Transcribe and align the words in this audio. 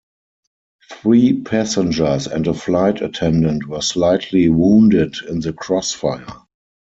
Three 0.91 1.41
passengers 1.43 2.25
and 2.25 2.47
a 2.47 2.55
flight 2.55 3.03
attendant 3.03 3.67
were 3.67 3.83
slightly 3.83 4.49
wounded 4.49 5.15
in 5.29 5.41
the 5.41 5.53
crossfire. 5.53 6.25